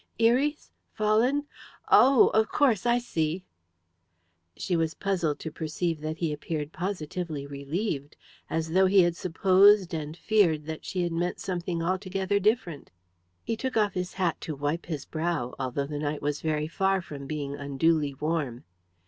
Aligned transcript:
"Eries? 0.17 0.71
Fallen? 0.89 1.45
Oh! 1.89 2.29
of 2.29 2.49
course! 2.49 2.87
I 2.87 2.97
see!" 2.97 3.45
She 4.57 4.75
was 4.75 4.95
puzzled 4.95 5.37
to 5.41 5.51
perceive 5.51 6.01
that 6.01 6.17
he 6.17 6.33
appeared 6.33 6.71
positively 6.73 7.45
relieved, 7.45 8.17
as 8.49 8.71
though 8.71 8.87
he 8.87 9.01
had 9.03 9.15
supposed 9.15 9.93
and 9.93 10.17
feared 10.17 10.65
that 10.65 10.85
she 10.85 11.03
had 11.03 11.11
meant 11.11 11.39
something 11.39 11.83
altogether 11.83 12.39
different. 12.39 12.89
He 13.43 13.55
took 13.55 13.77
off 13.77 13.93
his 13.93 14.13
hat 14.13 14.41
to 14.41 14.55
wipe 14.55 14.87
his 14.87 15.05
brow, 15.05 15.53
although 15.59 15.85
the 15.85 15.99
night 15.99 16.23
was 16.23 16.41
very 16.41 16.67
far 16.67 17.03
from 17.03 17.27
being 17.27 17.53
unduly 17.55 18.15
warm. 18.15 18.63